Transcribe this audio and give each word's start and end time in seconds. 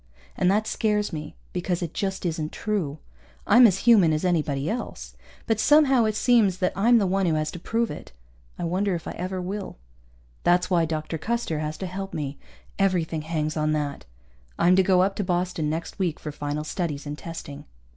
And 0.35 0.49
that 0.49 0.65
scares 0.65 1.13
me 1.13 1.35
because 1.53 1.83
it 1.83 1.93
just 1.93 2.25
isn't 2.25 2.51
true. 2.51 2.97
I'm 3.45 3.67
as 3.67 3.77
human 3.85 4.13
as 4.13 4.25
anybody 4.25 4.67
else. 4.67 5.15
But 5.45 5.59
somehow 5.59 6.05
it 6.05 6.15
seems 6.15 6.57
that 6.57 6.73
I'm 6.75 6.97
the 6.97 7.05
one 7.05 7.27
who 7.27 7.35
has 7.35 7.51
to 7.51 7.59
prove 7.59 7.91
it. 7.91 8.11
I 8.57 8.63
wonder 8.63 8.95
if 8.95 9.07
I 9.07 9.11
ever 9.11 9.39
will. 9.39 9.77
That's 10.43 10.71
why 10.71 10.85
Dr. 10.85 11.19
Custer 11.19 11.59
has 11.59 11.77
to 11.77 11.85
help 11.85 12.15
me. 12.15 12.39
Everything 12.79 13.21
hangs 13.21 13.55
on 13.55 13.73
that. 13.73 14.05
I'm 14.57 14.75
to 14.75 14.81
go 14.81 15.03
up 15.03 15.15
to 15.17 15.23
Boston 15.23 15.69
next 15.69 15.99
week, 15.99 16.19
for 16.19 16.31
final 16.31 16.63
studies 16.63 17.05
and 17.05 17.15
testing. 17.15 17.65